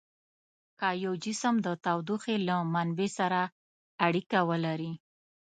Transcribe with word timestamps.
که 0.79 0.87
یو 1.05 1.13
جسم 1.23 1.55
د 1.65 1.67
تودوخې 1.85 2.35
له 2.47 2.55
منبع 2.73 3.09
سره 3.19 3.41
اړیکه 4.07 4.39
ولري. 4.49 4.93